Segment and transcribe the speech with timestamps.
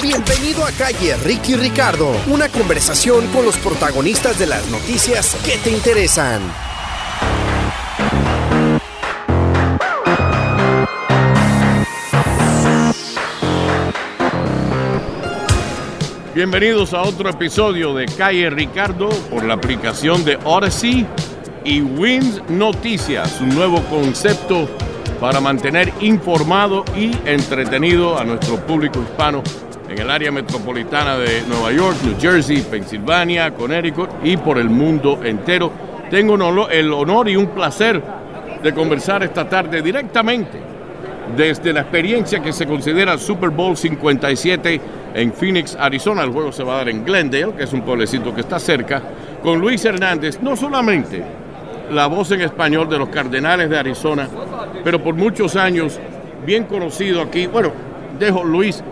[0.00, 5.70] Bienvenido a Calle Ricky Ricardo, una conversación con los protagonistas de las noticias que te
[5.70, 6.40] interesan.
[16.32, 21.08] Bienvenidos a otro episodio de Calle Ricardo por la aplicación de Odyssey
[21.64, 24.68] y Wins Noticias, un nuevo concepto
[25.18, 29.42] para mantener informado y entretenido a nuestro público hispano
[29.98, 35.18] en el área metropolitana de Nueva York, New Jersey, Pensilvania, Connecticut y por el mundo
[35.24, 35.72] entero.
[36.08, 36.36] Tengo
[36.70, 38.00] el honor y un placer
[38.62, 40.56] de conversar esta tarde directamente
[41.36, 44.80] desde la experiencia que se considera Super Bowl 57
[45.14, 46.22] en Phoenix, Arizona.
[46.22, 49.02] El juego se va a dar en Glendale, que es un pueblecito que está cerca,
[49.42, 51.24] con Luis Hernández, no solamente
[51.90, 54.28] la voz en español de los Cardenales de Arizona,
[54.84, 55.98] pero por muchos años
[56.46, 57.48] bien conocido aquí.
[57.48, 57.72] Bueno,
[58.18, 58.82] dejo Luis,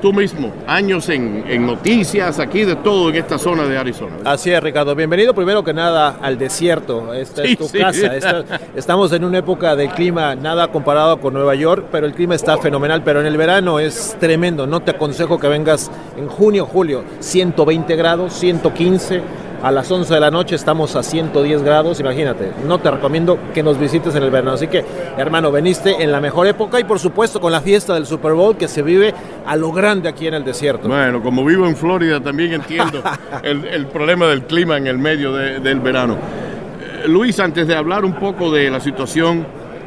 [0.00, 4.16] tú mismo, años en, noticias, aquí de todo en esta zona de Arizona.
[4.24, 4.94] Así es, Ricardo.
[4.94, 7.12] Bienvenido primero que nada al desierto.
[7.12, 8.44] Esta es tu casa.
[8.76, 12.58] estamos en una época de clima nada comparado con Nueva York, pero el clima está
[12.58, 13.02] fenomenal.
[13.02, 14.66] Pero en el verano es tremendo.
[14.66, 17.04] No te aconsejo que vengas en junio, julio.
[17.20, 22.52] 120 grados, 115 a las 11 de la noche estamos a 110 grados, imagínate.
[22.66, 24.52] No te recomiendo que nos visites en el verano.
[24.52, 24.84] Así que,
[25.16, 28.56] hermano, veniste en la mejor época y por supuesto con la fiesta del Super Bowl
[28.56, 29.14] que se vive
[29.46, 30.88] a lo grande aquí en el desierto.
[30.88, 33.02] Bueno, como vivo en Florida también entiendo
[33.42, 36.14] el, problema del clima en el medio del verano.
[36.14, 39.46] Eh, Luis, antes de hablar un poco de la situación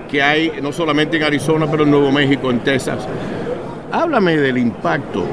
[0.09, 3.07] que hay no solamente en Arizona, pero en Nuevo México, en Texas,
[3.91, 5.23] háblame del impacto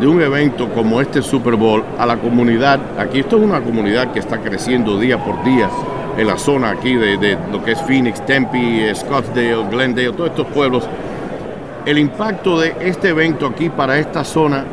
[0.00, 3.20] de un evento como este Super Bowl a la comunidad, aquí.
[3.20, 5.68] Esto es una comunidad que está creciendo día por día
[6.16, 10.84] en la zona aquí de, lo que es Phoenix, Tempe, Scottsdale, Glendale, todos estos pueblos,
[11.86, 14.64] el impacto de este evento aquí para esta zona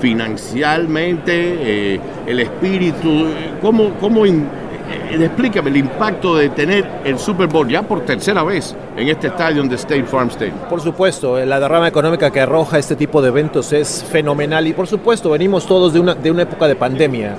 [0.00, 3.26] financialmente, eh, el espíritu,
[3.60, 4.26] cómo, cómo
[4.90, 9.28] eh, explícame el impacto de tener el Super Bowl ya por tercera vez en este
[9.28, 10.52] estadio de State Farm State.
[10.68, 14.72] Por supuesto, eh, la derrama económica que arroja este tipo de eventos es fenomenal y
[14.72, 17.36] por supuesto venimos todos de una, de una época de pandemia.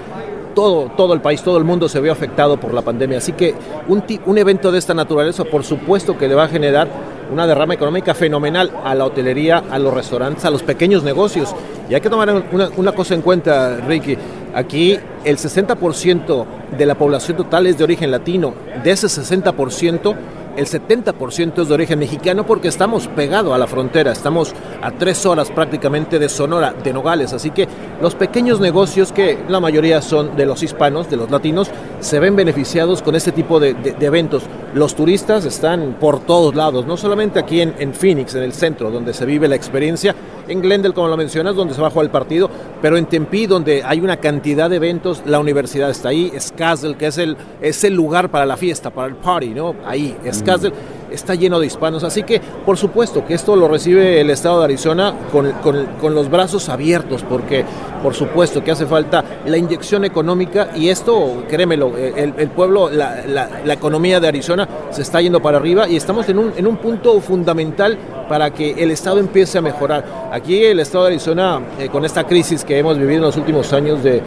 [0.56, 3.17] Todo, todo el país, todo el mundo se vio afectado por la pandemia.
[3.17, 3.53] Así que
[3.88, 6.88] un, un evento de esta naturaleza, por supuesto que le va a generar
[7.31, 11.53] una derrama económica fenomenal a la hotelería, a los restaurantes, a los pequeños negocios.
[11.90, 12.44] Y hay que tomar
[12.78, 14.18] una, cosa en cuenta, Ricky.
[14.53, 16.46] Aquí el 60%
[16.78, 18.53] de la población total es de origen latino.
[18.84, 20.16] De ese 60%,
[20.56, 25.25] el 70% es de origen mexicano porque estamos pegados a la frontera, estamos a tres
[25.25, 27.68] horas prácticamente de Sonora, de Nogales, así que
[28.01, 31.69] los pequeños negocios, que la mayoría son de los hispanos, de los latinos,
[32.05, 34.43] se ven beneficiados con este tipo de, eventos.
[34.75, 38.91] Los turistas están por todos lados, no solamente aquí en, en Phoenix, en el centro,
[38.91, 40.15] donde se vive la experiencia,
[40.47, 42.47] en Glendale, como lo mencionas, donde se va a jugar el partido,
[42.79, 47.07] pero en Tempe, donde hay una cantidad de eventos, la universidad está ahí, Scasdale, que
[47.07, 49.73] es el, es el lugar para la fiesta, para el party, ¿no?
[49.83, 50.75] Ahí, Scasdale
[51.15, 52.03] está lleno de hispanos.
[52.03, 56.69] Así que, por supuesto, que esto lo recibe el estado de Arizona con, los brazos
[56.69, 57.65] abiertos, porque,
[58.01, 63.73] por supuesto, que hace falta la inyección económica y esto, créemelo, el, el pueblo, la,
[63.73, 67.19] economía de Arizona se está yendo para arriba y estamos en un, en un punto
[67.19, 67.97] fundamental
[68.29, 70.29] para que el Estado empiece a mejorar.
[70.31, 73.71] Aquí el Estado de Arizona, eh, con esta crisis que hemos vivido en los últimos
[73.73, 74.21] años de,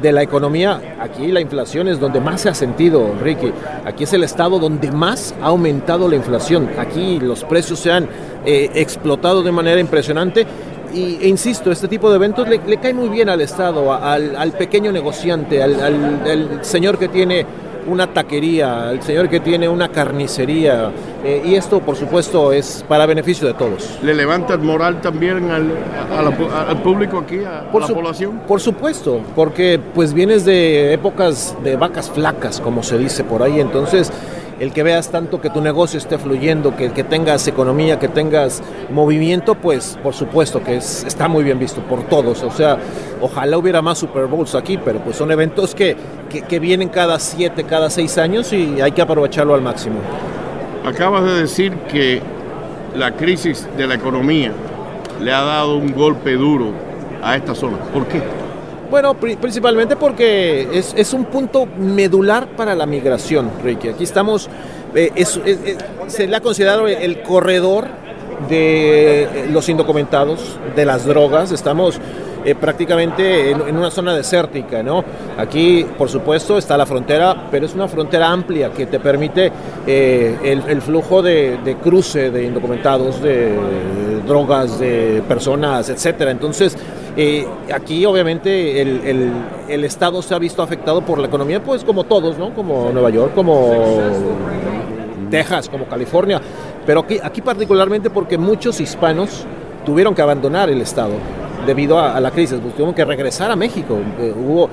[0.00, 3.52] de, la economía, aquí la inflación es donde más se ha sentido, Ricky.
[3.84, 6.70] Aquí es el Estado donde más ha aumentado la inflación.
[6.78, 8.08] Aquí los precios se han
[8.44, 10.46] eh, explotado de manera impresionante.
[10.92, 14.92] Y, e insisto, este tipo de eventos le, cae muy bien al Estado, al, pequeño
[14.92, 17.46] negociante, al señor que tiene
[17.86, 20.90] una taquería, el señor que tiene una carnicería,
[21.24, 23.98] eh, y esto por supuesto es para beneficio de todos.
[24.02, 25.72] ¿Le levanta el moral también al,
[26.12, 28.40] al público aquí, a, la población?
[28.46, 33.60] Por supuesto, porque pues vienes de épocas de vacas flacas, como se dice por ahí,
[33.60, 34.12] entonces
[34.60, 38.62] el que veas tanto que tu negocio esté fluyendo, que, que tengas economía, que tengas
[38.90, 42.42] movimiento, pues por supuesto que es, está muy bien visto por todos.
[42.42, 42.78] O sea,
[43.20, 45.96] ojalá hubiera más Super Bowls aquí, pero pues son eventos que,
[46.48, 49.96] que, vienen cada siete, cada seis años y hay que aprovecharlo al máximo.
[50.84, 52.20] Acabas de decir que
[52.94, 54.52] la crisis de la economía
[55.20, 56.72] le ha dado un golpe duro
[57.22, 57.78] a esta zona.
[57.92, 58.22] ¿Por qué?
[58.90, 63.88] Bueno, principalmente porque es, un punto medular para la migración, Ricky.
[63.88, 64.48] Aquí estamos,
[64.94, 65.24] eh,
[66.06, 67.86] se le ha considerado el corredor
[68.48, 71.52] de los indocumentados, de las drogas.
[71.52, 71.98] Estamos
[72.44, 75.02] eh, prácticamente en, una zona desértica, ¿no?
[75.38, 79.50] Aquí, por supuesto, está la frontera, pero es una frontera amplia que te permite
[79.86, 83.56] eh, el, flujo de, de, cruce de indocumentados, de
[84.26, 86.30] drogas, de personas, etcétera.
[86.30, 86.76] Entonces,
[87.16, 89.32] Eh, aquí obviamente el, el,
[89.68, 92.52] el, Estado se ha visto afectado por la economía, pues como todos, ¿no?
[92.52, 93.70] Como Nueva York, como
[95.30, 96.40] Texas, como California,
[96.84, 99.44] pero aquí, aquí particularmente porque muchos hispanos
[99.86, 101.12] tuvieron que abandonar el Estado
[101.66, 103.96] debido a, a la crisis, pues, tuvieron que regresar a México.
[104.18, 104.68] Eh, hubo,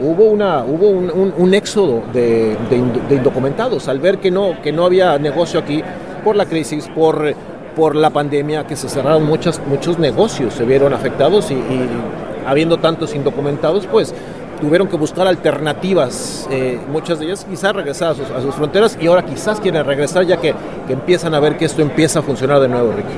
[0.00, 4.60] hubo, una, hubo un, un, un éxodo de, de, de, indocumentados al ver que no,
[4.60, 5.82] que no había negocio aquí
[6.24, 7.34] por la crisis, por,
[7.76, 11.88] por la pandemia, que se cerraron muchos, muchos negocios, se vieron afectados y, y
[12.46, 14.14] habiendo tantos indocumentados, pues
[14.60, 18.96] tuvieron que buscar alternativas, eh, muchas de ellas quizás regresar a sus, a sus, fronteras
[19.00, 20.54] y ahora quizás quieren regresar ya que,
[20.86, 23.08] que, empiezan a ver que esto empieza a funcionar de nuevo, Ricky.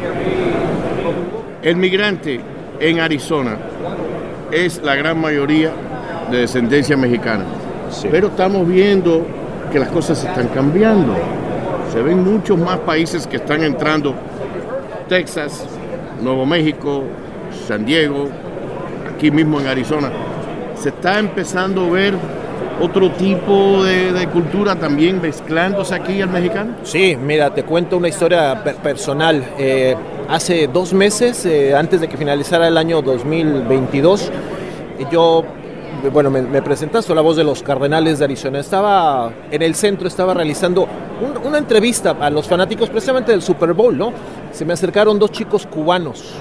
[1.62, 2.40] El migrante
[2.80, 3.56] en Arizona
[4.50, 5.70] es la gran mayoría
[6.30, 7.44] de descendencia mexicana,
[7.90, 8.08] sí.
[8.10, 9.24] pero estamos viendo
[9.72, 11.14] que las cosas están cambiando.
[11.92, 14.14] Se ven muchos más países que están entrando,
[15.08, 15.66] Texas,
[16.22, 17.02] Nuevo México,
[17.66, 18.28] San Diego,
[19.14, 20.10] aquí mismo en Arizona
[20.76, 22.14] se está empezando a ver
[22.80, 26.74] otro tipo de, cultura también mezclándose aquí al mexicano?
[26.82, 29.42] Sí, mira, te cuento una historia per personal.
[29.58, 29.96] Eh,
[30.28, 34.30] hace dos meses, eh, antes de que finalizara el año 2022,
[35.10, 35.44] yo,
[36.12, 38.60] bueno, me, me presenté, soy la voz de los Cardenales de Arizona.
[38.60, 40.86] Estaba en el centro, estaba realizando
[41.20, 44.12] un, una entrevista a los fanáticos precisamente del Super Bowl, ¿no?
[44.52, 46.34] Se me acercaron dos chicos cubanos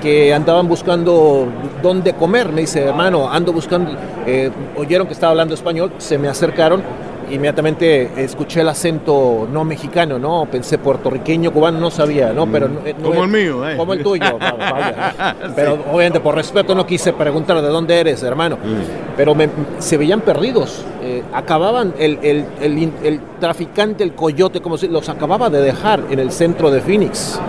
[0.00, 1.46] que andaban buscando
[1.82, 2.50] dónde comer.
[2.50, 3.92] Me dice, hermano, ando buscando,
[4.26, 6.82] eh, oyeron que estaba hablando español, se me acercaron,
[7.30, 10.46] inmediatamente escuché el acento no mexicano, ¿no?
[10.50, 12.46] Pensé puertorriqueño, cubano, no sabía, ¿no?
[12.50, 13.76] Pero, no, como el mío, ¿eh?
[13.76, 15.36] Como el tuyo, vaya.
[15.54, 15.82] Pero sí.
[15.92, 18.56] obviamente por respeto no quise preguntar de dónde eres, hermano.
[18.56, 19.16] Mm.
[19.16, 19.48] Pero me,
[19.78, 20.84] se veían perdidos.
[21.02, 26.02] Eh, acababan, el, el, el, el, traficante, el coyote, como si los acababa de dejar
[26.10, 27.40] en el centro de Phoenix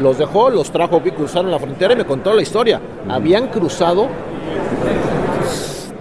[0.00, 2.80] los dejó, los trajo aquí, cruzaron la frontera y me contó la historia.
[2.80, 3.12] -huh.
[3.12, 4.08] Habían cruzado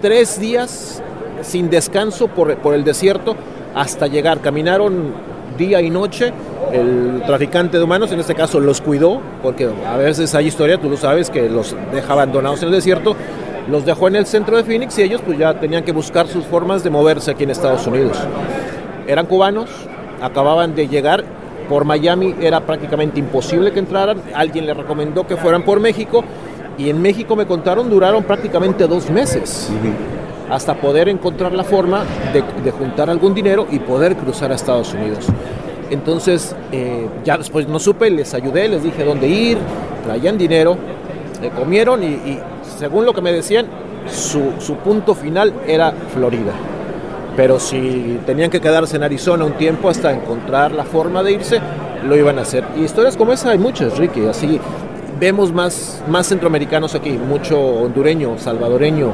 [0.02, 1.04] tres días
[1.50, 3.36] sin descanso por, por, el desierto
[3.76, 4.40] hasta llegar.
[4.40, 5.14] Caminaron
[5.58, 6.32] día y noche.
[6.72, 10.90] El traficante de humanos, en este caso, los cuidó, porque a veces hay historia, tú
[10.90, 13.16] lo sabes, que los deja abandonados en el desierto.
[13.70, 16.46] Los dejó en el centro de Phoenix y ellos pues ya tenían que buscar sus
[16.46, 18.18] formas de moverse aquí en Estados Unidos.
[19.08, 19.70] Eran cubanos,
[20.22, 21.24] acababan de llegar
[21.68, 26.24] por Miami era prácticamente imposible que entraran, alguien le recomendó que fueran por México
[26.80, 29.70] y en México me contaron duraron prácticamente dos meses.
[30.50, 32.04] Hasta poder encontrar la forma
[32.34, 35.28] de, juntar algún dinero y poder cruzar a Estados Unidos.
[35.90, 39.58] Entonces eh, ya después no supe, les ayudé, les dije dónde ir,
[40.04, 40.78] traían dinero,
[41.42, 42.40] eh, comieron y,
[42.78, 43.68] según lo que me decían,
[44.10, 46.54] su, su punto final era Florida
[47.36, 51.62] pero si tenían que quedarse en Arizona un tiempo hasta encontrar la forma de irse,
[52.06, 52.66] lo iban a hacer.
[52.76, 54.60] Y historias como esa hay muchas, Ricky, así
[55.20, 59.14] vemos más, más centroamericanos aquí, mucho hondureño, salvadoreño,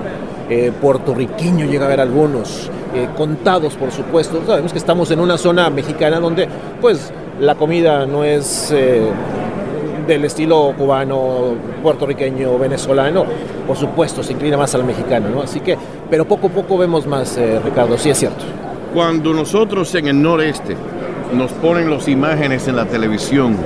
[0.49, 5.39] eh, puertorriqueño llega a haber algunos, eh, contados por supuesto, sabemos que estamos en una
[5.39, 6.47] zona mexicana donde
[6.81, 8.71] pues la comida no es...
[8.71, 9.09] Eh,
[10.05, 13.25] del estilo cubano, puertorriqueño, venezolano,
[13.65, 15.41] por supuesto, se inclina más al mexicano, ¿no?
[15.41, 15.75] Así que,
[16.11, 18.45] pero poco a poco vemos más, Ricardo, sí es cierto.
[18.93, 20.75] Cuando nosotros en el noreste
[21.33, 23.57] nos ponen las imágenes en la televisión,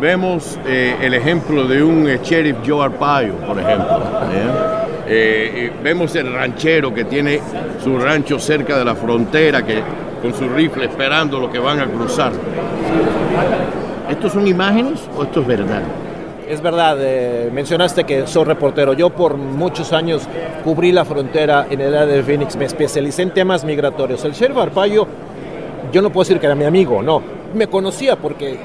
[0.00, 4.00] vemos el ejemplo de un sheriff Joe Arpaio, por ejemplo.
[5.06, 7.40] Vemos el ranchero que tiene
[7.82, 9.82] su rancho cerca de la frontera, que
[10.22, 12.32] con su rifle esperando lo que van a cruzar.
[14.08, 15.82] ¿Estos son imágenes o esto es verdad?
[16.48, 18.92] Es verdad, eh, mencionaste que soy reportero.
[18.92, 20.22] Yo por muchos años
[20.62, 24.24] cubrí la frontera en el área de Phoenix, me especialicé en temas migratorios.
[24.24, 25.06] El sheriff Arpaio,
[25.92, 27.22] yo no puedo decir que era mi amigo, no.
[27.54, 28.58] Me conocía porque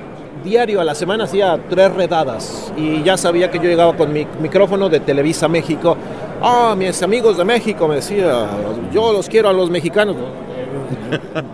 [0.43, 4.27] diario a la semana hacía tres redadas y ya sabía que yo llegaba con mi
[4.41, 5.95] micrófono de Televisa México.
[6.41, 8.47] Ah, mis amigos de México, me decía,
[8.93, 10.15] yo los quiero a los mexicanos.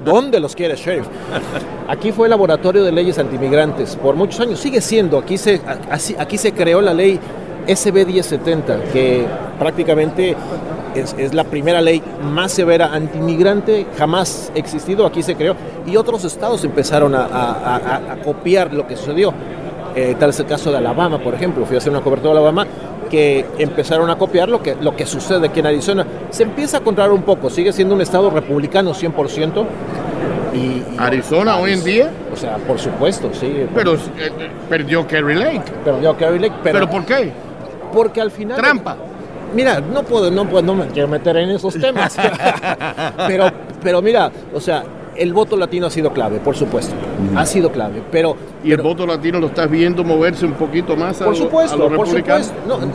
[0.05, 1.07] ¿Dónde los quiere, Sheriff?
[1.87, 5.17] Aquí fue el laboratorio de leyes antimigrantes por muchos años, sigue siendo.
[5.17, 5.61] Aquí se,
[6.17, 7.19] aquí se creó la ley
[7.67, 9.25] SB 1070, que
[9.57, 10.35] prácticamente
[10.95, 15.05] es, la primera ley más severa antimigrante jamás existido.
[15.05, 19.33] Aquí se creó y otros estados empezaron a copiar lo que sucedió.
[19.95, 21.65] Eh, tal es el caso de Alabama, por ejemplo.
[21.65, 22.65] Fui a hacer una cobertura de Alabama
[23.13, 26.03] que empezaron a copiar lo que, lo que sucede aquí en Arizona.
[26.31, 29.65] Se empieza a controlar un poco, sigue siendo un estado republicano 100%.
[30.51, 32.11] Y, y ¿Arizona hoy en día?
[32.33, 33.67] O sea, por supuesto, sí.
[33.75, 34.31] Pero eh,
[34.67, 35.61] perdió Kerry Lake.
[35.85, 36.55] Perdió Kerry Lake.
[36.63, 37.31] Pero, ¿Pero por qué?
[37.93, 38.57] Porque al final...
[38.57, 38.97] Trampa.
[39.53, 42.17] Mira, no puedo, no puedo, no me quiero meter en esos temas.
[43.27, 43.51] pero,
[43.83, 44.83] pero mira, o sea,
[45.15, 46.95] el voto latino ha sido clave, por supuesto.
[47.35, 48.01] Ha sido clave.
[48.11, 51.75] Pero ¿Y el voto latino lo estás viendo moverse un poquito más a, por supuesto,
[51.75, 52.47] a por republicanos?
[52.47, 52.77] supuesto.
[52.79, 52.89] No, eh,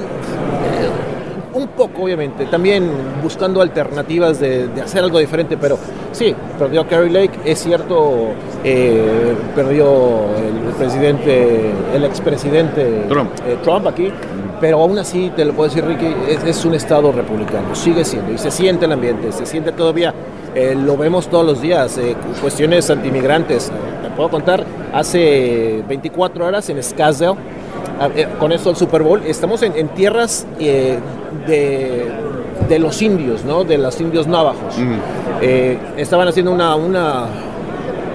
[1.54, 2.46] un poco, obviamente.
[2.46, 2.88] También
[3.22, 5.78] buscando alternativas de, de hacer algo diferente, pero
[6.12, 7.38] sí, perdió Kerry Lake.
[7.44, 8.28] Es cierto,
[8.64, 9.86] eh, perdió
[10.36, 13.30] el presidente, el expresidente Trump.
[13.46, 14.10] eh, Trump aquí.
[14.60, 18.32] Pero aún así, te lo puedo decir, Ricky, es, es un estado republicano, sigue siendo,
[18.32, 20.12] y se siente el ambiente, se siente todavía,
[20.58, 23.70] eh, lo vemos todos los días, eh, cuestiones antimigrantes.
[24.02, 27.36] Te puedo contar, hace 24 horas en Scottsdale,
[28.00, 30.98] Ah, eh, con esto el Super Bowl, estamos en, en tierras eh,
[31.48, 32.06] de,
[32.68, 33.64] de los indios, ¿no?
[33.64, 34.76] De los indios navajos.
[35.42, 37.24] Eh, estaban haciendo una, una,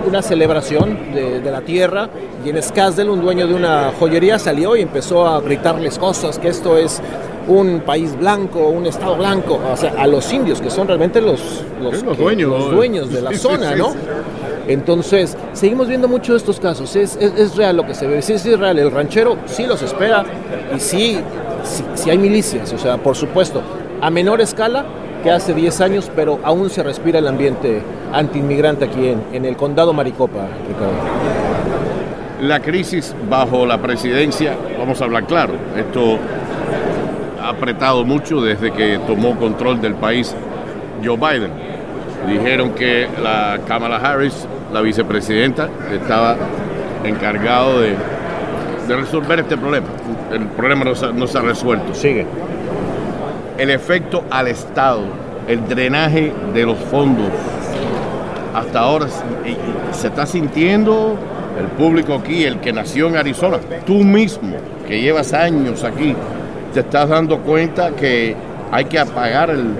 [0.07, 2.07] una celebración de, de la tierra
[2.45, 6.47] y en Scottsdale un dueño de una joyería salió y empezó a gritarles cosas, que
[6.47, 7.01] esto es
[7.47, 11.41] un país blanco, un estado blanco, o sea, a los indios, que son realmente los,
[11.81, 12.49] los, Sí, los que- dueños.
[12.49, 13.93] los dueños de la Sí, zona, ¿no?
[14.67, 16.95] Entonces, seguimos viendo mucho de estos casos.
[16.95, 18.21] Es, es- es real lo que se ve.
[18.21, 18.79] Sí, sí es real.
[18.79, 20.23] El ranchero sí los espera
[20.75, 21.19] y sí,
[21.63, 22.71] sí, sí hay milicias.
[22.71, 23.61] O sea, por supuesto,
[24.01, 24.85] a menor escala
[25.21, 27.81] que hace 10 años, pero aún se respira el ambiente
[28.13, 30.93] antiinmigrante aquí en, en el condado Maricopa, Ricardo.
[32.41, 36.17] La crisis bajo la presidencia, vamos a hablar claro, esto
[37.43, 40.33] ha apretado mucho desde que tomó control del país
[41.03, 41.51] Joe Biden.
[42.27, 46.37] Dijeron que la Kamala Harris, la vicepresidenta, estaba
[47.03, 47.95] encargado de,
[48.87, 49.87] de resolver este problema.
[50.31, 51.93] El problema no se, ha- no se ha resuelto.
[51.93, 52.25] Sigue.
[53.57, 55.01] El efecto al Estado,
[55.47, 57.27] el drenaje de los fondos,
[58.55, 59.07] hasta ahora
[59.91, 61.15] se está sintiendo
[61.59, 64.55] el público aquí, el que nació en Arizona, tú mismo,
[64.87, 66.15] que llevas años aquí,
[66.73, 68.35] te estás dando cuenta que
[68.71, 69.75] hay que apagar el-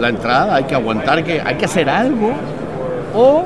[0.00, 2.32] la entrada, hay que aguantar, que hay que hacer algo,
[3.14, 3.44] o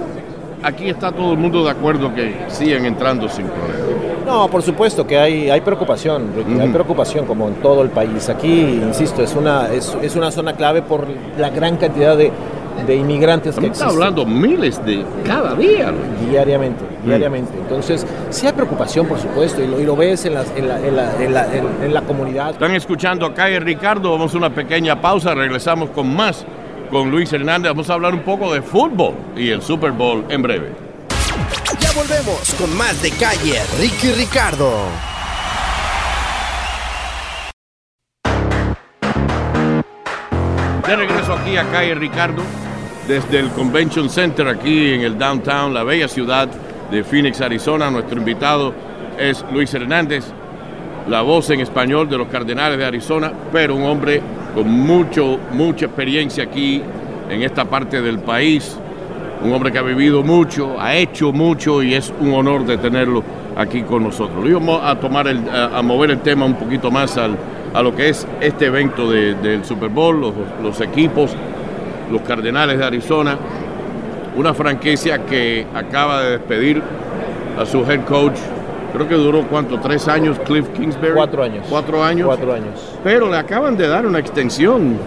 [0.63, 3.79] aquí está todo el mundo de acuerdo que siguen entrando sin problema.
[4.27, 8.29] No, por supuesto que hay, hay preocupación, Ricky, hay preocupación como en todo el país.
[8.29, 11.07] Aquí, insisto, es una, es, es una zona clave por
[11.39, 12.31] la gran cantidad de,
[12.87, 15.91] de inmigrantes que Estamos hablando miles de cada día.
[15.93, 16.29] ¿no?
[16.31, 17.53] Diariamente, diariamente.
[17.59, 20.79] Entonces, sí hay preocupación, por supuesto, y lo, y lo ves en, las- en la,
[20.81, 22.51] en la- en la- en- en la comunidad.
[22.51, 26.45] Están escuchando acá y Ricardo, vamos a una pequeña pausa, regresamos con más
[26.91, 30.41] con Luis Hernández, vamos a hablar un poco de fútbol y el Super Bowl en
[30.43, 30.73] breve.
[31.81, 34.71] Ya volvemos con más de calle Ricky Ricardo.
[40.87, 42.43] De regreso aquí a Calle Ricardo,
[43.09, 46.47] desde el Convention Center aquí en el downtown, la bella ciudad
[46.91, 47.91] de Phoenix, Arizona.
[47.91, 48.73] Nuestro invitado
[49.19, 50.25] es Luis Hernández,
[51.09, 54.21] la voz en español de los Cardenales de Arizona, pero un hombre
[54.55, 56.83] con mucho, mucha experiencia aquí
[57.31, 58.79] en esta parte del país.
[59.43, 63.23] Un hombre que ha vivido mucho, ha hecho mucho y es un honor de tenerlo
[63.57, 64.43] aquí con nosotros.
[64.43, 67.37] Lo íbamos a tomar el, a, mover el tema un poquito más al,
[67.73, 71.37] a lo que es este evento de- del Super Bowl, los equipos,
[72.11, 73.37] los Cardenales de Arizona,
[74.37, 76.83] una franquicia que acaba de despedir
[77.59, 78.39] a su head coach,
[78.93, 81.13] creo que duró cuánto, tres años, Cliff Kingsbury.
[81.13, 81.67] Cuatro años.
[81.69, 82.27] Cuatro años.
[82.27, 82.95] Cuatro años.
[83.03, 84.99] Pero le acaban de dar una extensión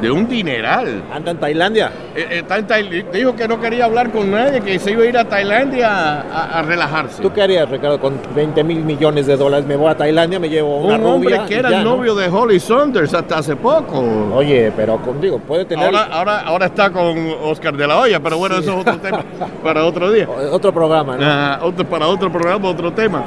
[0.00, 1.02] de un dineral.
[1.12, 1.92] Anda en Tailandia.
[2.14, 5.02] Eh, eh, está en Tail- dijo que no quería hablar con nadie, que se iba
[5.02, 7.20] a ir a Tailandia a, a- a relajarse.
[7.22, 9.66] ¿Tú qué harías, Ricardo, con 20 mil millones de dólares?
[9.66, 11.96] Me voy a Tailandia, me llevo una Un hombre rubia que era ya, el ¿no?
[11.96, 14.00] novio de Holly Saunders hasta hace poco.
[14.34, 18.38] Oye, pero contigo, puede tener Ahora, ahora, ahora está con Oscar de la Hoya, pero
[18.38, 19.22] bueno, eso es otro tema
[19.62, 20.28] para otro día.
[20.50, 21.22] otro programa, ¿no?
[21.26, 23.22] Ah, otro, para otro programa, otro tema.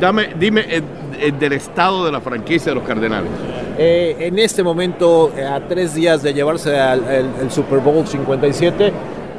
[0.00, 3.30] Dame, dime eh, del estado de la franquicia de los Cardenales.
[3.76, 8.92] Eh, en este momento, eh, a tres días de llevarse al el- Super Bowl 57,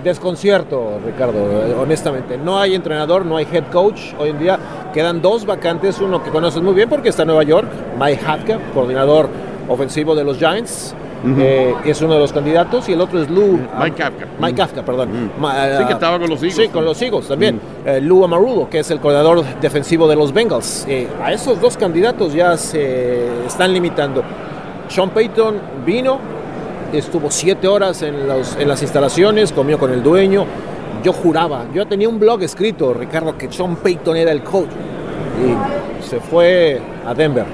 [0.04, 2.38] desconcierto, Ricardo, eh, honestamente.
[2.38, 4.14] No hay entrenador, no hay head coach.
[4.20, 4.60] Hoy en día
[4.94, 7.68] quedan dos vacantes, uno que conoces muy bien porque está en Nueva York,
[8.00, 9.30] Mike Hatka, coordinador
[9.70, 10.94] ofensivo de los Giants.
[11.40, 14.26] Eh, es uno de los candidatos y el otro es Lou Mike Kafka.
[14.40, 15.32] Mike Kafka, perdón.
[15.40, 17.60] Ma- Sí, que estaba con los Eagles Sí, con los Eagles también.
[17.86, 20.86] Eh, Lou Amarudo, que es el coordinador defensivo de los Bengals.
[20.88, 24.24] Eh, a esos dos candidatos ya se están limitando.
[24.88, 25.56] Sean Payton
[25.86, 26.20] vino,
[26.94, 30.46] estuvo siete horas en, los- en las instalaciones, comió con el dueño.
[31.04, 34.70] Yo juraba, yo tenía un blog escrito, Ricardo, que Sean Payton era el coach.
[35.44, 37.46] Y se fue a Denver.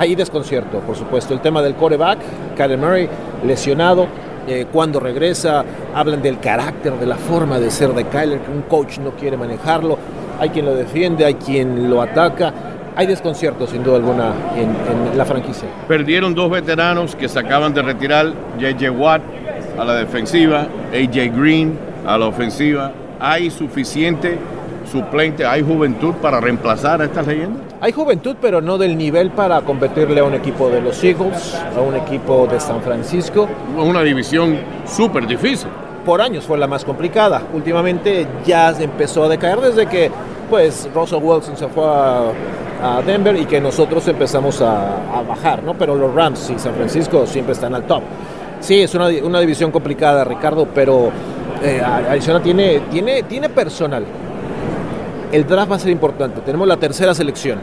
[0.00, 1.34] Hay desconcierto, por supuesto.
[1.34, 2.20] El tema del quarterback,
[2.56, 3.06] Kyler Murray,
[3.44, 4.06] lesionado.
[4.48, 5.62] Eh, cuando regresa,
[5.94, 9.36] hablan del carácter, de la forma de ser de Kyler, que un coach no quiere
[9.36, 9.98] manejarlo.
[10.40, 12.50] Hay quien lo defiende, hay quien lo ataca.
[12.96, 14.70] Hay desconcierto, sin duda alguna, en,
[15.10, 15.68] en la franquicia.
[15.86, 18.90] Perdieron dos veteranos que se acaban de retirar, J.J.
[18.92, 19.20] Watt
[19.78, 21.26] a la defensiva, A.J.
[21.38, 22.90] Green a la ofensiva.
[23.20, 24.38] Hay suficiente
[24.90, 27.69] suplente, ¿hay juventud para reemplazar a estas leyendas?
[27.82, 31.80] Hay juventud, pero no del nivel para competirle a un equipo de los Eagles, a
[31.80, 33.48] un equipo de San Francisco.
[33.74, 35.70] Una división súper difícil.
[36.04, 37.42] Por años fue la más complicada.
[37.54, 40.10] Últimamente ya empezó a decaer desde que
[40.50, 42.32] pues Russell Wilson se fue a,
[42.82, 45.72] a Denver y que nosotros empezamos a, a, bajar, ¿no?
[45.72, 48.02] Pero los Rams y San Francisco siempre están al top.
[48.60, 51.10] Sí, es una, una división complicada, Ricardo, pero
[51.62, 54.04] eh, Arizona tiene, tiene, tiene personal.
[55.32, 56.40] El draft va a ser importante.
[56.40, 57.58] Tenemos la tercera selección.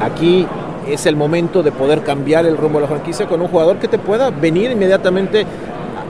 [0.00, 0.46] Aquí
[0.88, 3.88] es el momento de poder cambiar el rumbo de la franquicia con un jugador que
[3.88, 5.44] te pueda venir inmediatamente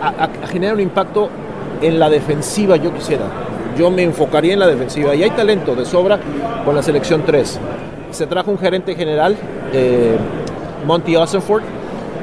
[0.00, 1.28] a, generar un impacto
[1.82, 3.24] en la defensiva, yo quisiera.
[3.76, 6.20] Yo me enfocaría en la defensiva y hay talento de sobra
[6.64, 7.58] con la selección 3.
[8.12, 9.36] Se trajo un gerente general,
[9.72, 10.16] eh,
[10.86, 11.62] Monty Ossenford,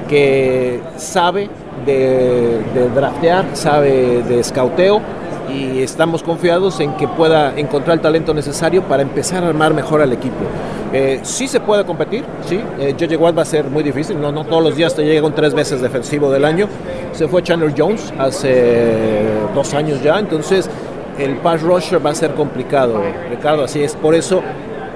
[0.07, 1.49] que sabe
[1.85, 5.01] de, de, draftear, sabe de escauteo
[5.49, 10.01] y estamos confiados en que pueda encontrar el talento necesario para empezar a armar mejor
[10.01, 10.45] al equipo.
[10.93, 12.59] Eh, sí se puede competir, sí.
[12.79, 15.25] Eh, JJ Watt va a ser muy difícil, no, no todos los días te llega
[15.25, 16.67] un tres veces defensivo del año.
[17.11, 19.23] Se fue Chandler Jones hace
[19.53, 20.69] dos años ya, entonces
[21.19, 23.95] el pass rusher va a ser complicado, Ricardo, así es.
[23.95, 24.41] Por eso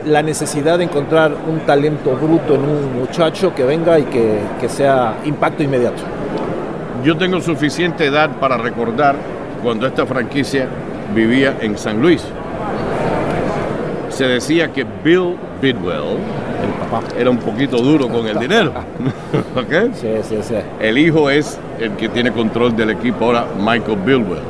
[0.05, 4.69] la necesidad de encontrar un talento bruto en un muchacho que venga y que, que
[4.69, 6.01] sea impacto inmediato.
[7.03, 9.15] Yo tengo suficiente edad para recordar
[9.63, 10.67] cuando esta franquicia
[11.13, 12.23] vivía en San Luis.
[14.09, 16.17] Se decía que Bill Bidwell
[17.17, 18.73] era un poquito duro con el dinero.
[19.55, 19.91] ¿Okay?
[19.93, 20.55] Sí, sí, sí.
[20.79, 24.41] El hijo es el que tiene control del equipo ahora, Michael Bidwell.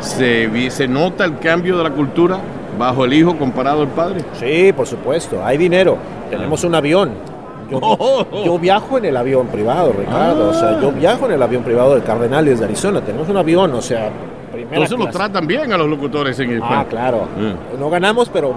[0.00, 2.38] ¿Se, ¿Se nota el cambio de la cultura
[2.78, 4.22] bajo el hijo comparado al padre?
[4.38, 5.44] Sí, por supuesto.
[5.44, 5.96] Hay dinero.
[6.30, 7.31] Tenemos un avión.
[7.70, 8.26] Yo, oh.
[8.44, 10.46] yo, viajo en el avión privado, Ricardo.
[10.46, 10.50] Ah.
[10.50, 13.00] O sea, yo viajo en el avión privado del Cardenales de Arizona.
[13.00, 14.10] Tenemos un avión, o sea,
[14.54, 16.80] Entonces nos tratan bien a los locutores en España.
[16.80, 17.28] Ah, claro.
[17.36, 17.80] Mm.
[17.80, 18.54] No ganamos, pero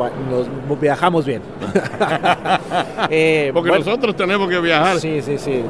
[0.68, 1.42] nos viajamos bien.
[3.10, 5.00] eh, Porque bueno, nosotros tenemos que viajar.
[5.00, 5.64] Sí, sí, sí.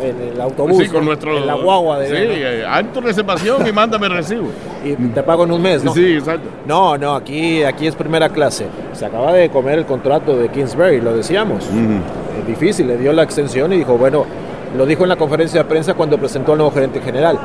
[0.00, 2.00] En el autobús, sí, con nuestro, en la guagua.
[2.00, 4.48] De, sí, eh, haz tu reservación y mándame el recibo.
[4.84, 5.94] Y te pago en un mes, ¿no?
[5.94, 6.48] Sí, exacto.
[6.66, 8.66] No, no, aquí, aquí es primera clase.
[8.92, 11.68] Se acaba de comer el contrato de Kingsbury, lo decíamos.
[12.38, 14.24] Es difícil, le dio la extensión y dijo, bueno,
[14.76, 17.38] lo dijo en la conferencia de prensa cuando presentó al nuevo gerente general.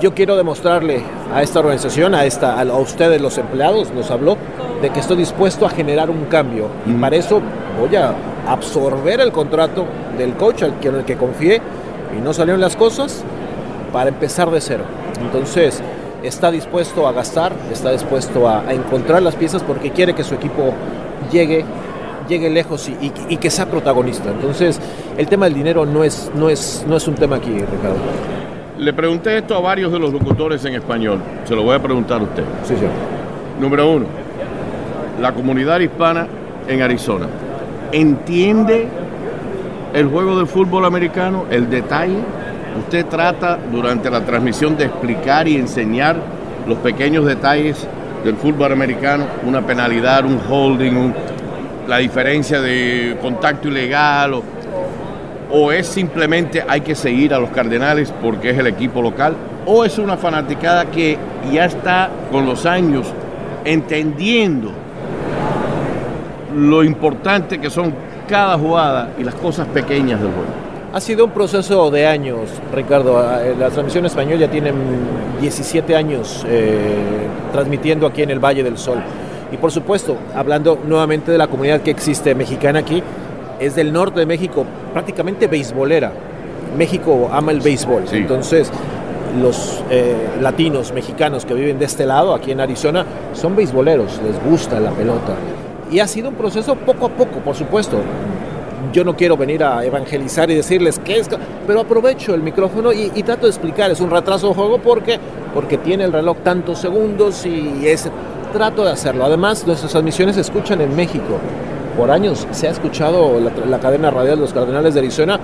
[0.00, 4.36] Yo quiero demostrarle a esta organización, a, esta, a ustedes los empleados, nos habló,
[4.80, 6.66] de que estoy dispuesto a generar un cambio.
[6.86, 7.40] Y para eso
[7.78, 8.12] voy a
[8.48, 9.86] absorber el contrato
[10.18, 11.62] del coach al que, en el que confié
[12.18, 13.22] y no salieron las cosas
[13.92, 14.84] para empezar de cero.
[15.20, 15.80] Entonces,
[16.24, 20.34] está dispuesto a gastar, está dispuesto a, a encontrar las piezas porque quiere que su
[20.34, 20.72] equipo
[21.30, 21.64] llegue
[22.28, 24.30] llegue lejos y, y, y, que sea protagonista.
[24.30, 24.80] Entonces,
[25.16, 27.96] el tema del dinero no es, no es, no es un tema aquí, Ricardo.
[28.78, 31.20] Le pregunté esto a varios de los locutores en español.
[31.44, 32.44] Se lo voy a preguntar a usted.
[32.64, 32.86] Sí, sí.
[33.60, 34.06] Número uno,
[35.20, 36.26] la comunidad hispana
[36.66, 37.26] en Arizona
[37.92, 38.88] entiende
[39.94, 42.18] el juego del fútbol americano, el detalle.
[42.78, 46.16] Usted trata durante la transmisión de explicar y enseñar
[46.66, 47.86] los pequeños detalles
[48.24, 51.14] del fútbol americano, una penalidad, un holding, un,
[51.88, 54.42] la diferencia de contacto ilegal o,
[55.50, 59.34] o, es simplemente hay que seguir a los Cardenales porque es el equipo local
[59.66, 61.18] o es una fanaticada que
[61.52, 63.06] ya está con los años
[63.64, 64.72] entendiendo
[66.56, 67.94] lo importante que son
[68.28, 70.62] cada jugada y las cosas pequeñas del juego.
[70.92, 73.22] Ha sido un proceso de años, Ricardo.
[73.58, 74.72] La transmisión español ya tiene
[75.40, 78.98] 17 años eh, transmitiendo aquí en el Valle del Sol.
[79.52, 83.02] Y por supuesto, hablando nuevamente de la comunidad que existe mexicana aquí,
[83.60, 86.10] es del norte de México, prácticamente beisbolera.
[86.76, 88.08] México ama el béisbol.
[88.08, 88.16] Sí.
[88.16, 88.72] Entonces,
[89.40, 94.42] los eh, latinos, mexicanos que viven de este lado, aquí en Arizona, son beisboleros, les
[94.50, 95.34] gusta la pelota.
[95.90, 97.98] Y ha sido un proceso poco a poco, por supuesto.
[98.92, 101.28] Yo no quiero venir a evangelizar y decirles qué es,
[101.66, 103.90] pero aprovecho el micrófono y, y trato de explicar.
[103.90, 105.18] Es un retraso de juego porque,
[105.54, 108.10] porque tiene el reloj tantos segundos y es
[108.52, 109.24] trato de hacerlo.
[109.24, 111.38] Además, nuestras transmisiones se escuchan en México.
[111.96, 115.38] Por años se ha escuchado la, la cadena radial de los Cardenales de Arizona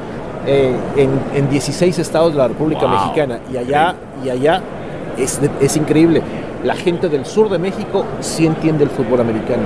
[0.46, 2.90] eh, en, en, 16 estados de la República wow.
[2.90, 3.40] Mexicana.
[3.52, 3.94] Y allá,
[4.24, 4.62] y allá
[5.18, 6.22] es, es, increíble.
[6.64, 9.64] La gente del sur de México sí entiende el fútbol americano.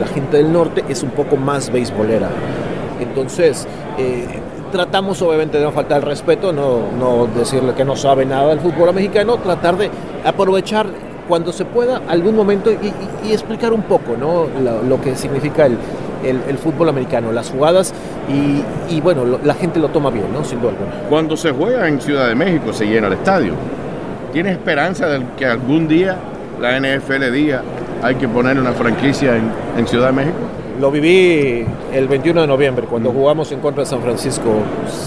[0.00, 2.28] La gente del norte es un poco más beisbolera.
[3.00, 4.26] Entonces, eh,
[4.72, 8.58] tratamos obviamente de no faltar el respeto, no, no decirle que no sabe nada del
[8.58, 9.88] fútbol mexicano, tratar de
[10.24, 10.86] aprovechar
[11.28, 14.46] cuando se pueda algún momento y, y, y explicar un poco ¿no?
[14.62, 15.78] lo, lo que significa el,
[16.24, 17.92] el, el, fútbol americano, las jugadas
[18.28, 20.44] y, y bueno, lo, la gente lo toma bien, ¿no?
[20.44, 21.08] sin duda alguna.
[21.08, 23.54] Cuando se juega en Ciudad de México se llena el estadio.
[24.32, 26.16] ¿Tienes esperanza de que algún día
[26.60, 27.62] la NFL diga
[28.02, 30.38] hay que poner una franquicia en, en Ciudad de México?
[30.80, 34.50] Lo viví el 21 de noviembre, cuando jugamos en contra de San Francisco.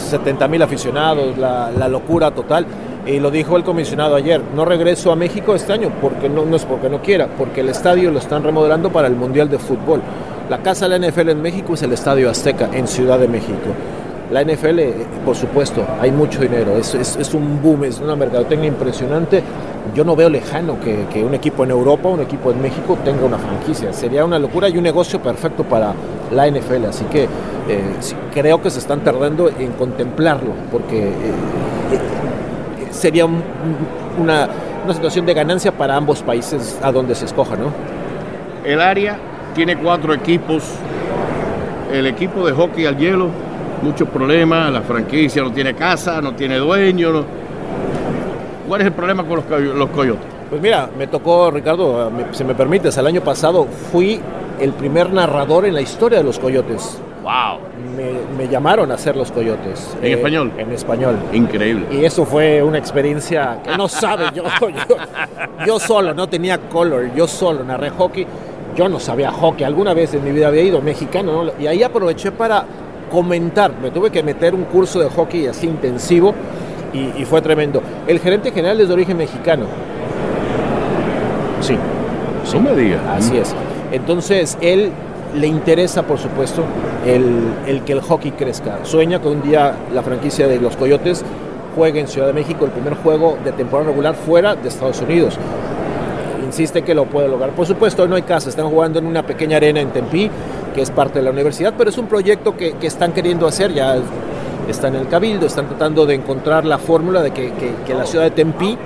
[0.09, 2.65] 70 mil aficionados, la, la, locura total.
[3.07, 6.57] Y lo dijo el comisionado ayer, no regreso a México este año, porque no, no
[6.57, 10.01] es porque no quiera, porque el estadio lo están remodelando para el Mundial de Fútbol.
[10.49, 13.69] La casa de la NFL en México es el Estadio Azteca, en Ciudad de México.
[14.31, 14.79] La NFL,
[15.23, 19.41] por supuesto, hay mucho dinero, es, es, un boom, es una mercadotecnia impresionante.
[19.95, 23.25] Yo no veo lejano que, que, un equipo en Europa, un equipo en México tenga
[23.25, 23.93] una franquicia.
[23.93, 25.93] Sería una locura y un negocio perfecto para
[26.31, 26.85] la NFL.
[26.89, 27.81] Así que eh,
[28.33, 31.11] creo que se están tardando en contemplarlo, porque eh,
[31.91, 31.99] eh,
[32.91, 33.41] sería un,
[34.19, 34.47] una,
[34.83, 37.71] una situación de ganancia para ambos países a donde se escoja, ¿no?
[38.63, 39.17] El área
[39.53, 40.63] tiene cuatro equipos.
[41.91, 43.29] El equipo de hockey al hielo
[43.81, 47.11] muchos problemas, la franquicia no tiene casa, no tiene dueño.
[47.11, 47.25] No.
[48.67, 50.25] ¿Cuál es el problema con los, los coyotes?
[50.49, 54.19] Pues mira, me tocó, Ricardo, si me permites, el año pasado fui
[54.59, 56.99] el primer narrador en la historia de los coyotes.
[57.23, 57.59] ¡Wow!
[57.97, 59.97] Me, me llamaron a hacer los coyotes.
[60.01, 60.51] ¿En eh, español?
[60.55, 61.17] En español.
[61.33, 61.87] Increíble.
[61.91, 64.25] Y eso fue una experiencia que no sabe.
[64.35, 64.97] Yo, yo,
[65.65, 68.27] yo solo, no tenía color, yo solo narré hockey.
[68.75, 71.51] Yo no sabía hockey, alguna vez en mi vida había ido mexicano, ¿no?
[71.59, 72.63] y ahí aproveché para
[73.09, 73.71] comentar.
[73.81, 76.35] Me tuve que meter un curso de hockey así intensivo
[76.93, 77.81] y, y, fue tremendo.
[78.05, 79.65] El gerente general es de origen mexicano.
[81.61, 81.75] Sí.
[82.43, 82.57] sí.
[82.59, 83.01] No me digas.
[83.09, 83.55] Así es.
[83.91, 84.91] Entonces, él
[85.35, 86.63] le interesa, por supuesto,
[87.07, 88.79] el, el, que el hockey crezca.
[88.83, 91.23] Sueña que un día la franquicia de los Coyotes
[91.75, 95.37] juegue en Ciudad de México el primer juego de temporada regular fuera de Estados Unidos.
[96.45, 97.51] Insiste que lo puede lograr.
[97.51, 98.49] Por supuesto, no hay casa.
[98.49, 100.29] Están jugando en una pequeña arena en Tempi
[100.73, 103.73] que es parte de la universidad, pero es un proyecto que, que están queriendo hacer,
[103.73, 103.95] ya
[104.69, 108.05] está en el cabildo, están tratando de encontrar la fórmula de que, que, que, la
[108.05, 108.77] ciudad de Tempi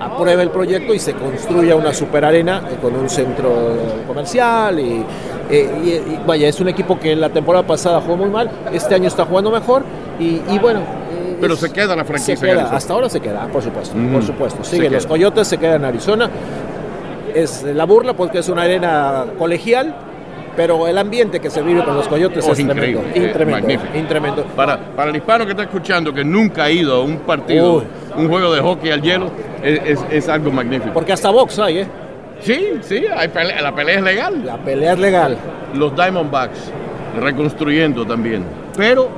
[0.00, 3.50] apruebe el proyecto y se construya una super arena eh, con un centro
[4.06, 5.02] comercial y,
[5.50, 8.94] eh, y, y, vaya, es un equipo que la temporada pasada jugó muy mal, este
[8.94, 9.82] año está jugando mejor
[10.18, 10.80] y, y bueno.
[10.80, 12.36] Eh, pero se queda la franquicia.
[12.36, 14.64] Se queda, hasta ahora se queda, por supuesto, mm, por supuesto.
[14.64, 16.30] Sigue, los Coyotes se quedan en Arizona.
[17.34, 19.94] Es la burla porque es una arena colegial,
[20.56, 23.60] pero el ambiente que se vive con los coyotes oh, es increíble, tremendo, eh, tremendo,
[23.60, 24.08] magnífico.
[24.08, 24.44] tremendo.
[24.56, 27.84] Para, para el hispano que está escuchando, que nunca ha ido a un partido, Uy.
[28.16, 29.30] un juego de hockey al hielo,
[29.62, 30.92] es, es, es, algo magnífico.
[30.92, 31.86] Porque hasta box hay, ¿eh?
[32.40, 34.42] Sí, sí, hay pelea, la pelea es legal.
[34.44, 35.36] La pelea es legal.
[35.74, 36.70] Los Diamondbacks
[37.20, 38.44] reconstruyendo también,
[38.76, 39.08] pero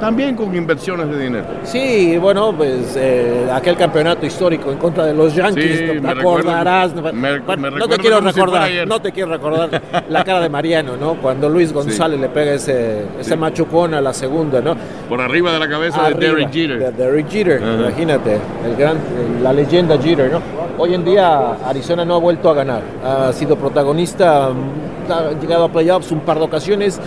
[0.00, 1.44] también con inversiones de dinero.
[1.62, 6.92] Sí, bueno, pues eh, aquel campeonato histórico en contra de los Yankees, Sí, te acordarás.
[6.92, 10.40] recuerdo- me- Bueno, me no te quiero si recordar, no te quiero recordar la cara
[10.40, 11.14] de Mariano, ¿no?
[11.14, 13.36] Cuando Luis González le pega ese, ese Sí.
[13.36, 14.74] machucón a la segunda, ¿no?
[15.08, 16.78] Por arriba de la cabeza Arriba, de Derek Jeter.
[16.80, 18.96] de Derek Jeter, imagínate, el gran,
[19.42, 20.40] la leyenda Jeter, ¿no?
[20.76, 25.64] Hoy en día Arizona no ha vuelto a ganar, ha sido protagonista, mm, ha llegado
[25.64, 27.00] a playoffs un par de ocasiones.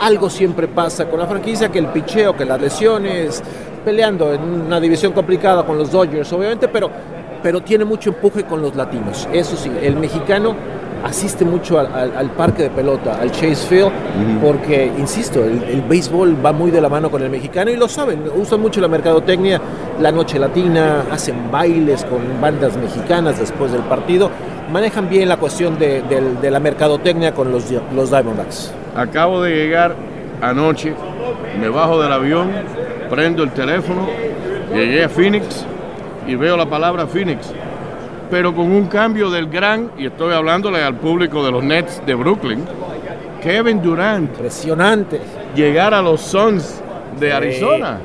[0.00, 3.42] Algo siempre pasa con la franquicia, que el picheo, que las lesiones,
[3.84, 6.88] peleando en una división complicada con los Dodgers, obviamente, pero,
[7.44, 9.28] pero tiene mucho empuje con los latinos.
[9.30, 10.56] Eso sí, el mexicano
[11.04, 13.92] asiste mucho al, al, al parque de pelota, al Chase Field,
[14.42, 17.86] porque, insisto, el, el, béisbol va muy de la mano con el mexicano y lo
[17.86, 19.60] saben, usan mucho la mercadotecnia,
[20.00, 24.30] la noche latina, hacen bailes con bandas mexicanas después del partido,
[24.72, 28.72] manejan bien la cuestión de, de, de la mercadotecnia con los, los Diamondbacks.
[28.96, 29.94] Acabo de llegar
[30.40, 30.94] anoche,
[31.60, 32.50] me bajo del avión,
[33.10, 34.08] prendo el teléfono,
[34.72, 35.66] llegué a Phoenix
[36.26, 37.52] y veo la palabra Phoenix,
[38.30, 42.14] pero con un cambio del gran, y estoy hablándole al público de los Nets de
[42.14, 42.64] Brooklyn,
[43.42, 44.30] Kevin Durant.
[44.30, 45.20] Impresionante.
[45.54, 46.80] Llegar a los Suns
[47.20, 47.98] de Arizona.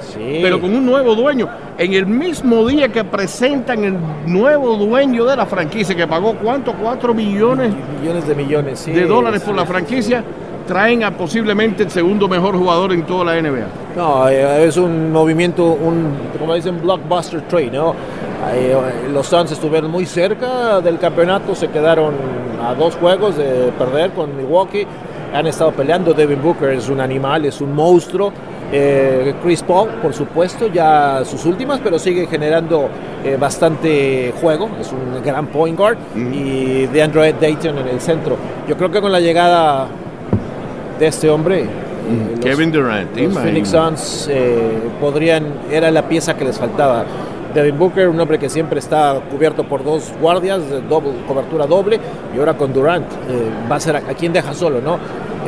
[0.00, 0.38] Sí.
[0.42, 1.48] Pero con un nuevo dueño.
[1.76, 6.72] En el mismo día que presentan el nuevo dueño de la franquicia, que pagó cuánto,
[6.72, 10.24] 4 millones millones de millones sí, de dólares por la franquicia,
[10.66, 13.66] traen a posiblemente el segundo mejor jugador en toda la NBA.
[13.96, 17.94] No, eh, es un movimiento, un, como dicen, blockbuster trade, ¿no?
[18.52, 18.76] Eh,
[19.12, 22.14] los Suns estuvieron muy cerca del campeonato, se quedaron
[22.62, 24.86] a dos juegos de perder con Milwaukee,
[25.32, 28.32] han estado peleando, Devin Booker es un animal, es un monstruo,
[28.72, 32.88] eh, Chris Paul, por supuesto, ya sus últimas, pero sigue generando
[33.24, 36.34] eh, bastante juego, es un gran point guard, mm.
[36.34, 38.36] y de Android Dayton en el centro.
[38.68, 39.88] Yo creo que con la llegada
[40.98, 42.30] de este hombre, mm.
[42.36, 47.04] los, Kevin Durant, los Phoenix Suns eh, podrían, era la pieza que les faltaba.
[47.54, 51.98] Devin Booker, un hombre que siempre está cubierto por dos guardias, de doble, cobertura doble,
[52.34, 54.98] y ahora con Durant, eh, va a ser a, a quien deja solo, ¿no?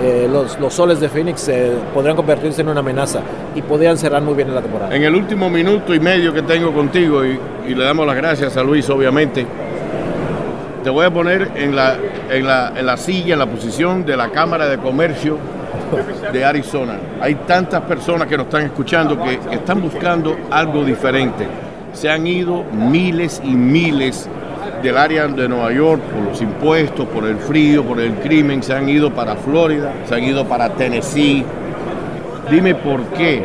[0.01, 3.21] Eh, los, los, soles de Phoenix eh, podrían convertirse en una amenaza
[3.55, 4.95] y podrían cerrar muy bien en la temporada.
[4.95, 8.57] En el último minuto y medio que tengo contigo, y, y le damos las gracias
[8.57, 9.45] a Luis, obviamente,
[10.83, 11.97] te voy a poner en la,
[12.31, 15.39] en la, en la silla, en la posición de la Cámara de Comercio
[16.33, 16.99] de Arizona.
[17.21, 21.47] Hay tantas personas que nos están escuchando que están buscando algo diferente.
[21.93, 24.29] Se han ido miles y miles
[24.83, 28.75] del área de Nueva York por los impuestos, por el frío, por el crimen, se
[28.75, 31.45] han ido para Florida, se han ido para Tennessee.
[32.51, 33.43] Dime por qué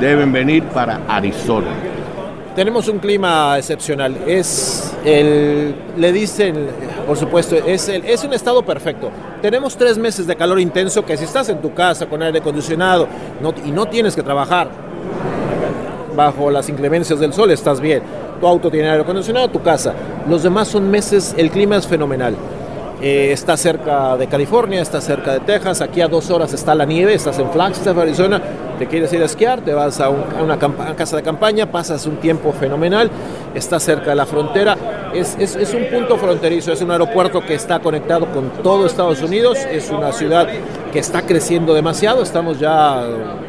[0.00, 1.68] deben venir para Arizona.
[2.56, 4.16] Tenemos un clima excepcional.
[4.26, 6.68] Es el, le dicen,
[7.06, 9.10] por supuesto, es, el, es un estado perfecto.
[9.42, 13.08] Tenemos tres meses de calor intenso que si estás en tu casa con aire acondicionado
[13.62, 14.70] y no tienes que trabajar
[16.16, 18.02] bajo las inclemencias del sol, estás bien.
[18.40, 19.92] Tu auto tiene aire acondicionado, tu casa.
[20.26, 22.34] Los demás son meses, el clima es fenomenal.
[23.02, 26.86] Eh, está cerca de California, está cerca de Texas, aquí a dos horas está la
[26.86, 28.40] nieve, estás en Flagstaff, Arizona,
[28.78, 30.58] te quieres ir a esquiar, te vas a, un, a una
[30.96, 33.10] casa de campaña, pasas un tiempo fenomenal,
[33.54, 34.76] está cerca de la frontera,
[35.14, 39.22] es, es, es, un punto fronterizo, es un aeropuerto que está conectado con todo Estados
[39.22, 40.46] Unidos, es una ciudad
[40.92, 43.02] que está creciendo demasiado, estamos ya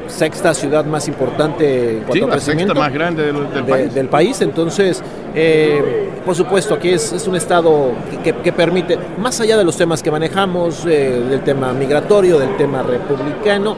[0.07, 3.65] sexta ciudad más importante en cuanto Sí, a la crecimiento sexta más grande del, del
[3.65, 3.93] de- país.
[3.93, 4.41] del país.
[4.41, 5.03] Entonces,
[5.35, 7.91] eh, por supuesto, aquí es, es un estado
[8.23, 12.55] que, que permite, más allá de los temas que manejamos, eh, del tema migratorio, del
[12.57, 13.75] tema republicano,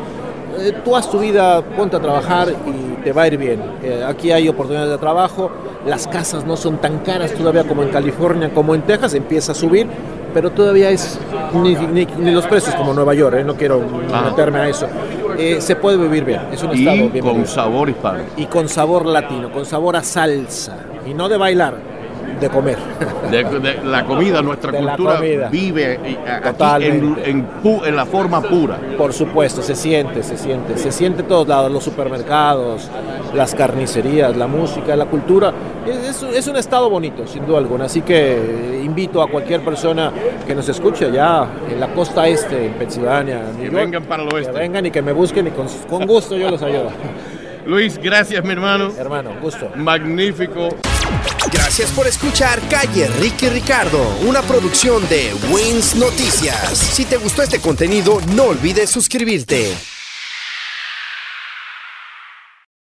[0.59, 3.61] eh, tú haz tu vida, ponte a trabajar y te va a ir bien.
[3.83, 5.49] Eh, aquí hay oportunidades de trabajo,
[5.85, 9.55] las casas no son tan caras todavía como en California, como en Texas, empieza a
[9.55, 9.87] subir.
[10.31, 11.17] Pero todavía es
[11.53, 13.81] ni, ni- ni los precios como Nueva York, eh, no quiero
[14.13, 14.25] Ah.
[14.29, 14.85] meterme a eso.
[15.39, 18.19] Eh, se puede vivir bien, es un estado Y bien con vivido sabor hispano.
[18.37, 20.77] y con sabor latino, con sabor a salsa.
[21.07, 21.73] Y no de bailar,
[22.39, 22.77] de comer.
[23.29, 25.49] De, de la comida, nuestra De cultura comida.
[25.49, 28.77] vive eh, aquí en, en pu- en la forma pura.
[28.97, 30.77] Por supuesto, se siente, se siente.
[30.77, 32.89] Se siente en todos lados, los supermercados,
[33.33, 35.53] las carnicerías, la música, la cultura.
[35.87, 37.85] Es, un estado bonito, sin duda alguna.
[37.85, 40.11] Así que eh, invito a cualquier persona
[40.47, 44.23] que nos escuche allá en la costa este, en Pensilvania, New Que York, vengan para
[44.23, 44.51] el que oeste.
[44.53, 46.89] vengan y que me busquen y con, con gusto yo los ayudo.
[47.65, 48.89] Luis, gracias mi hermano.
[48.97, 49.69] Hermano, gusto.
[49.75, 50.69] Magnífico.
[51.51, 56.77] Gracias por escuchar Calle Ricky Ricardo, una producción de Wins Noticias.
[56.77, 59.75] Si te gustó este contenido, no olvides suscribirte.